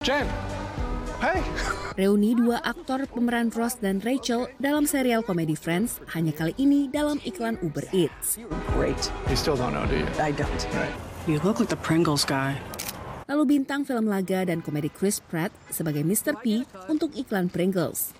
[0.00, 0.24] Jen,
[1.20, 1.44] hey.
[2.00, 7.20] Reuni dua aktor pemeran Ross dan Rachel dalam serial komedi Friends hanya kali ini dalam
[7.20, 8.40] iklan Uber Eats.
[8.72, 8.96] Great.
[9.28, 10.08] You still don't know, do you?
[10.16, 10.56] I don't.
[10.72, 10.96] Right.
[11.28, 12.56] You look like the Pringles guy.
[13.28, 16.32] Lalu bintang film laga dan komedi Chris Pratt sebagai Mr.
[16.40, 18.16] P untuk iklan Pringles.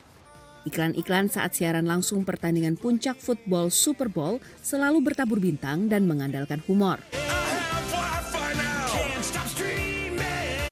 [0.68, 7.00] Iklan-iklan saat siaran langsung pertandingan puncak football Super Bowl selalu bertabur bintang dan mengandalkan humor.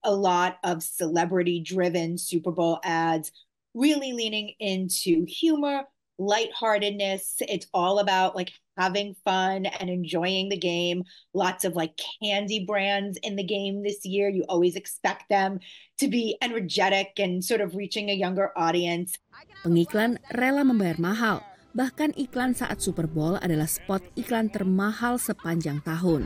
[0.08, 3.28] A lot of celebrity driven Super Bowl ads,
[3.76, 5.84] really leaning into humor,
[6.16, 7.44] lightheartedness.
[7.44, 8.48] It's all about like
[8.80, 11.04] having fun and enjoying the game.
[11.36, 14.32] Lots of like candy brands in the game this year.
[14.32, 15.60] You always expect them
[16.00, 19.20] to be energetic and sort of reaching a younger audience.
[19.60, 21.44] Pengiklan rela membayar mahal.
[21.76, 26.24] Bahkan iklan saat Super Bowl adalah spot iklan termahal sepanjang tahun.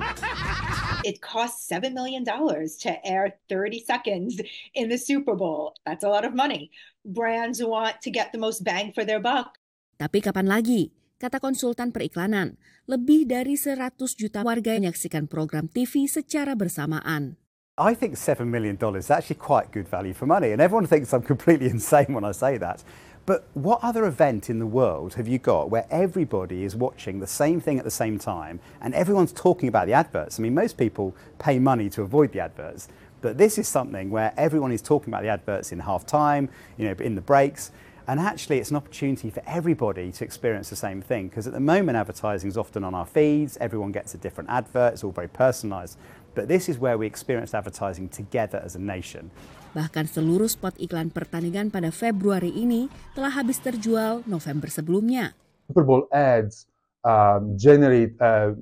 [1.02, 4.40] It costs $7 million to air 30 seconds
[4.74, 5.74] in the Super Bowl.
[5.84, 6.70] That's a lot of money.
[7.04, 9.58] Brands want to get the most bang for their buck.
[9.98, 10.94] Tapi kapan lagi?
[11.18, 12.58] Kata konsultan periklanan,
[12.90, 17.38] lebih dari 100 juta warga menyaksikan program TV secara bersamaan.
[17.78, 21.22] I think $7 million is actually quite good value for money, and everyone thinks I'm
[21.22, 22.82] completely insane when I say that.
[23.24, 27.26] But what other event in the world have you got where everybody is watching the
[27.26, 30.40] same thing at the same time and everyone's talking about the adverts?
[30.40, 32.88] I mean, most people pay money to avoid the adverts,
[33.20, 36.84] but this is something where everyone is talking about the adverts in half time, you
[36.88, 37.70] know, in the breaks.
[38.08, 41.62] And actually, it's an opportunity for everybody to experience the same thing because at the
[41.62, 45.28] moment, advertising is often on our feeds, everyone gets a different advert, it's all very
[45.28, 45.98] personalized.
[46.34, 49.30] But this is where we experience advertising together as a nation.
[49.72, 55.32] Bahkan seluruh spot iklan pertandingan pada Februari ini telah habis terjual November sebelumnya.
[55.70, 56.66] Super Bowl ads
[57.06, 58.52] um, generate, uh,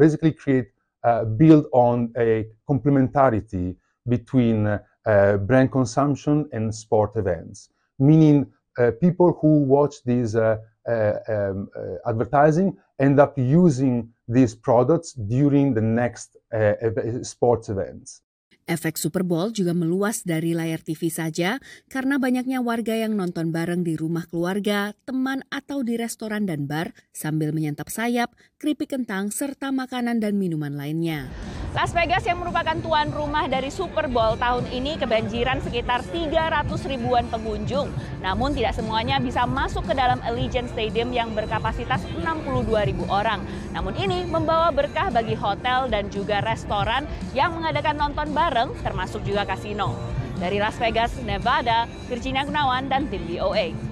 [0.00, 0.72] basically create,
[1.04, 3.76] uh, build on a complementarity
[4.08, 7.68] between uh, brand consumption and sport events,
[8.00, 8.48] meaning
[9.00, 10.56] people who watch these uh,
[10.88, 16.74] uh, um, uh, advertising end up using these products during the next uh,
[17.22, 18.22] sports events.
[18.70, 21.58] Efek Super Bowl juga meluas dari layar TV saja
[21.90, 26.94] karena banyaknya warga yang nonton bareng di rumah keluarga, teman, atau di restoran dan bar
[27.10, 28.30] sambil menyantap sayap,
[28.62, 31.26] keripik kentang, serta makanan dan minuman lainnya.
[31.70, 37.30] Las Vegas yang merupakan tuan rumah dari Super Bowl tahun ini kebanjiran sekitar 300 ribuan
[37.30, 37.94] pengunjung.
[38.26, 43.46] Namun tidak semuanya bisa masuk ke dalam Allegiant Stadium yang berkapasitas 62 ribu orang.
[43.70, 47.06] Namun ini membawa berkah bagi hotel dan juga restoran
[47.38, 49.94] yang mengadakan nonton bareng termasuk juga kasino.
[50.42, 53.89] Dari Las Vegas, Nevada, Virginia Gunawan dan tim VOA.